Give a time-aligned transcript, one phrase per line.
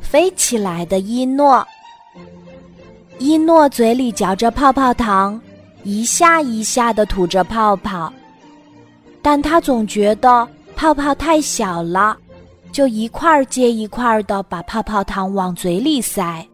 [0.00, 1.66] 飞起来的伊诺。
[3.18, 5.40] 伊诺嘴里嚼着泡泡糖，
[5.84, 8.12] 一下一下的吐着泡泡，
[9.22, 12.16] 但他总觉得泡泡太小了，
[12.70, 16.46] 就一块儿接一块儿的把泡泡糖往嘴里塞，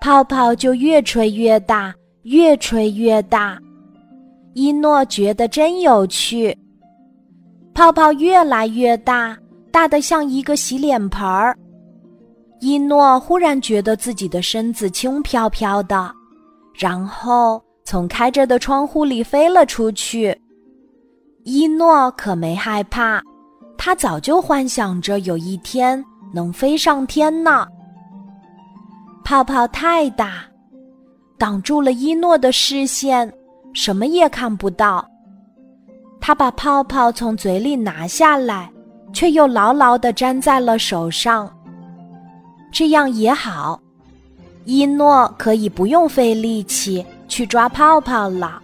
[0.00, 3.58] 泡泡就越吹越大，越吹越大。
[4.52, 6.56] 伊诺觉得真有趣，
[7.72, 9.36] 泡泡越来越大，
[9.70, 11.56] 大的像一个洗脸盆儿。
[12.60, 16.12] 伊诺忽然觉得自己的身子轻飘飘的，
[16.74, 20.36] 然后从开着的窗户里飞了出去。
[21.44, 23.22] 伊诺可没害怕，
[23.76, 27.66] 他早就幻想着有一天能飞上天呢。
[29.24, 30.42] 泡泡太大，
[31.38, 33.32] 挡住了伊诺的视线，
[33.72, 35.08] 什么也看不到。
[36.20, 38.70] 他把泡泡从嘴里拿下来，
[39.12, 41.50] 却又牢牢地粘在了手上。
[42.70, 43.80] 这样也好，
[44.64, 48.62] 伊诺可以不用费力气去抓泡泡了。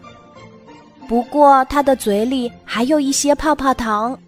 [1.09, 4.19] 不过他的嘴里还有一些泡泡糖，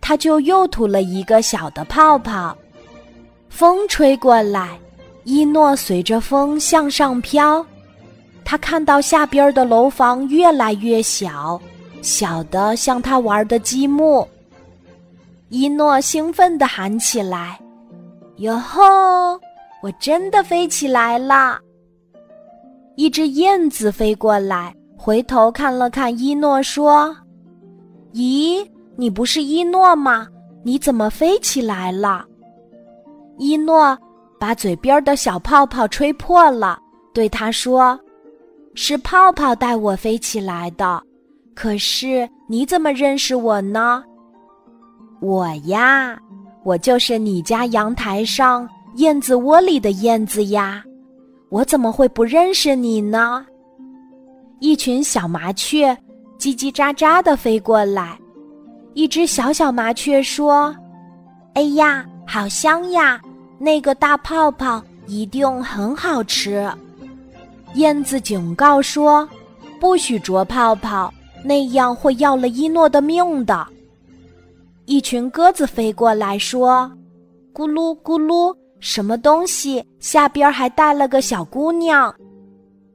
[0.00, 2.56] 他就又吐了一个小的泡泡。
[3.48, 4.78] 风吹过来，
[5.24, 7.64] 伊诺随着风向上飘。
[8.44, 11.60] 他看到下边的楼房越来越小，
[12.00, 14.26] 小的像他玩的积木。
[15.50, 17.60] 伊诺兴奋地喊起来。
[18.40, 19.38] 哟吼！
[19.82, 21.58] 我真的飞起来了。
[22.96, 27.14] 一只燕子飞过来，回头看了看伊诺，说
[28.14, 30.26] ：“咦，你不是伊诺吗？
[30.62, 32.24] 你怎么飞起来了？”
[33.36, 33.96] 伊诺
[34.38, 36.78] 把嘴边的小泡泡吹破了，
[37.12, 37.98] 对他说
[38.74, 41.02] ：“是泡泡带我飞起来的。
[41.54, 44.02] 可是你怎么认识我呢？”
[45.20, 46.18] 我呀。
[46.62, 50.84] 我就是你家阳台上燕子窝里的燕子呀，
[51.48, 53.44] 我怎么会不认识你呢？
[54.58, 55.96] 一群小麻雀
[56.38, 58.18] 叽叽喳喳的飞过来，
[58.92, 60.74] 一只小小麻雀说
[61.54, 63.20] ：“哎呀，好香呀！
[63.58, 66.70] 那个大泡泡一定很好吃。”
[67.74, 69.26] 燕子警告说
[69.80, 73.66] ：“不许啄泡泡，那样会要了伊诺的命的。”
[74.90, 76.90] 一群鸽子飞过来，说
[77.54, 79.84] ：“咕噜咕噜，什么东西？
[80.00, 82.12] 下边还带了个小姑娘。”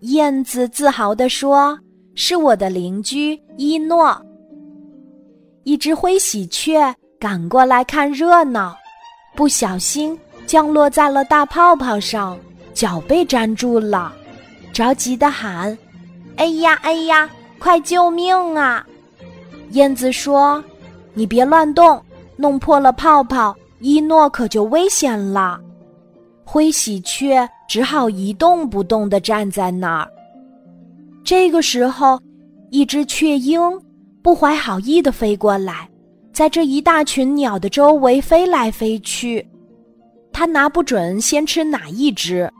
[0.04, 1.80] 燕子自豪地说
[2.14, 4.22] ：“是我的邻居伊诺。”
[5.64, 8.76] 一只灰喜鹊赶过来看热闹，
[9.34, 12.38] 不小心降落在了大泡泡上，
[12.74, 14.14] 脚被粘住了，
[14.74, 15.78] 着急地喊
[16.36, 18.86] ：“哎呀哎呀，快救命啊！”
[19.72, 20.62] 燕子说。
[21.16, 22.00] 你别乱动，
[22.36, 25.60] 弄破了泡泡，伊诺可就危险了。
[26.44, 30.08] 灰喜鹊只好一动不动地站在那儿。
[31.24, 32.20] 这个时候，
[32.70, 33.60] 一只雀鹰
[34.22, 35.90] 不怀好意地飞过来，
[36.32, 39.44] 在这一大群鸟的周围飞来飞去。
[40.32, 42.52] 它拿不准先吃哪一只，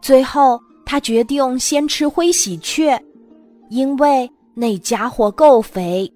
[0.00, 3.00] 最后它决定先吃灰喜鹊，
[3.70, 6.12] 因为那家伙够肥。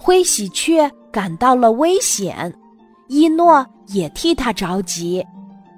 [0.00, 2.54] 灰喜鹊感到了危险，
[3.08, 5.26] 伊诺也替他着急，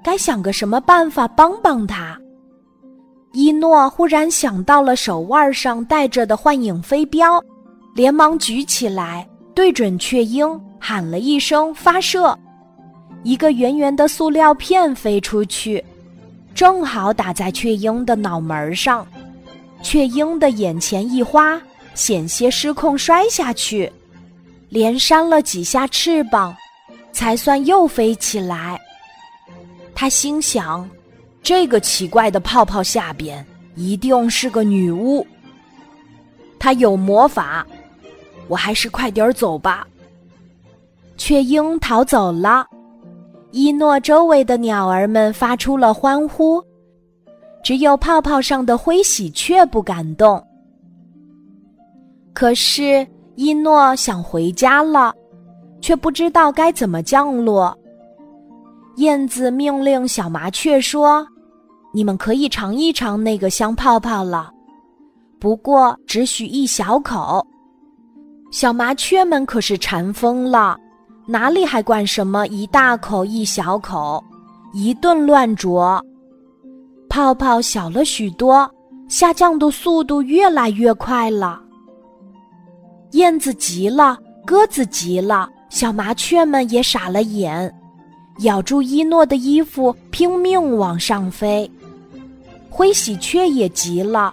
[0.04, 2.16] 该想个什么办法帮帮他。
[3.32, 7.42] 伊诺忽然想到了手腕上戴着的幻影飞镖，
[7.94, 10.46] 连忙举起来，对准雀鹰
[10.78, 12.38] 喊了一声“发射”，
[13.24, 15.82] 一个圆圆的塑料片飞出去，
[16.54, 19.06] 正好打在雀鹰的脑门上，
[19.82, 21.58] 雀鹰的眼前一花，
[21.94, 23.90] 险些失控摔下去。
[24.70, 26.56] 连扇了几下翅膀，
[27.12, 28.80] 才算又飞起来。
[29.94, 30.88] 他心想
[31.42, 33.44] ：“这个奇怪的泡泡下边
[33.74, 35.26] 一定是个女巫，
[36.58, 37.66] 她有魔法。
[38.46, 39.86] 我还是快点走吧。”
[41.18, 42.64] 雀鹰逃走了，
[43.50, 46.64] 伊诺周围的鸟儿们发出了欢呼，
[47.62, 50.42] 只有泡泡上的灰喜鹊不敢动。
[52.32, 53.04] 可是。
[53.36, 55.14] 伊诺想回家了，
[55.80, 57.76] 却不知道该怎么降落。
[58.96, 61.26] 燕子命令小麻雀说
[61.94, 64.50] ：“你们可以尝一尝那个香泡泡了，
[65.38, 67.46] 不过只许一小口。”
[68.52, 70.76] 小麻雀们可是馋疯了，
[71.24, 74.22] 哪里还管什么一大口一小口，
[74.72, 76.04] 一顿乱啄。
[77.08, 78.68] 泡泡小了许多，
[79.08, 81.62] 下降的速度越来越快了。
[83.12, 87.72] 燕子急了，鸽子急了，小麻雀们也傻了眼。
[88.40, 91.70] 咬住伊诺的衣服，拼命往上飞。
[92.70, 94.32] 灰喜鹊也急了，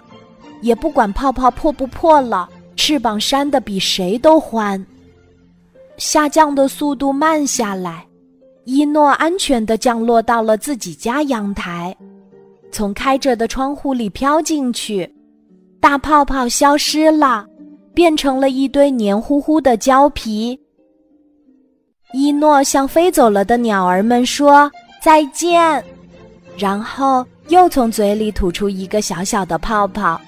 [0.62, 4.84] 也不管泡泡破不破了，翅膀扇得比谁都欢。
[5.96, 8.06] 下降的速度慢下来，
[8.64, 11.94] 伊诺安全地降落到了自己家阳台，
[12.70, 15.12] 从开着的窗户里飘进去，
[15.80, 17.44] 大泡泡消失了，
[17.98, 20.56] 变成了一堆黏糊糊的胶皮。
[22.12, 24.70] 伊诺向飞走了的鸟儿们说
[25.02, 25.84] 再见，
[26.56, 30.20] 然后又从嘴里吐出一个小小的泡泡，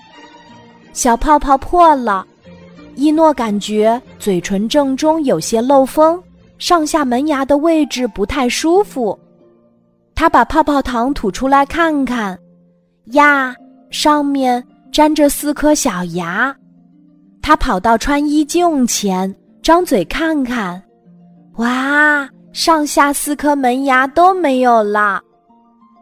[0.92, 2.26] 小泡泡破了。
[2.96, 6.20] 伊诺感觉嘴唇正中有些漏风，
[6.58, 9.16] 上下门牙的位置不太舒服。
[10.16, 12.36] 他把泡泡糖吐出来看看，
[13.12, 13.54] 呀，
[13.92, 16.52] 上面粘着四颗小牙。
[17.42, 20.82] 他跑到穿衣镜前，张嘴看看。
[21.56, 22.28] 哇！
[22.52, 25.22] 上下四颗门牙都没有了，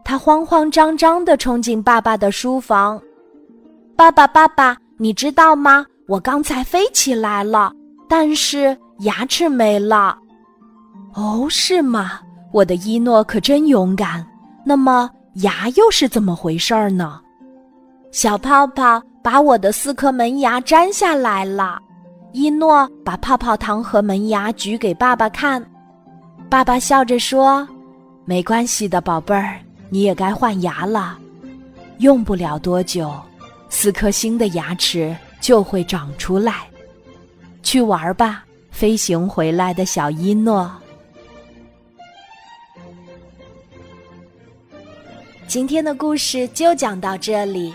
[0.02, 2.98] 他慌慌张张地冲进爸爸的书房。
[3.94, 5.84] 爸爸，爸爸，你知道吗？
[6.06, 7.70] 我刚才飞起来了，
[8.08, 10.16] 但是牙齿没了。
[11.12, 12.20] 哦，是吗？
[12.50, 14.26] 我的伊诺可真勇敢。
[14.64, 15.10] 那么
[15.42, 17.20] 牙又是怎么回事呢？
[18.10, 21.78] 小泡泡把我的四颗门牙粘下来了。
[22.32, 25.62] 伊诺把泡泡糖和门牙举给爸爸看，
[26.48, 27.68] 爸爸笑着说
[28.24, 29.60] ：“没关系的，宝贝儿，
[29.90, 31.18] 你也该换牙了。
[31.98, 33.12] 用不了多久，
[33.68, 36.66] 四颗新的牙齿就会长出来。
[37.62, 40.72] 去玩吧，飞行回来的小伊诺。”
[45.46, 47.74] 今天的故事就讲到这里，